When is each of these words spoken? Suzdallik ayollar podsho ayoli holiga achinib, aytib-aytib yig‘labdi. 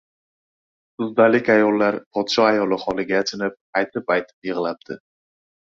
Suzdallik 1.03 1.51
ayollar 1.57 1.97
podsho 2.19 2.47
ayoli 2.49 2.81
holiga 2.87 3.23
achinib, 3.27 3.57
aytib-aytib 3.83 4.53
yig‘labdi. 4.53 5.01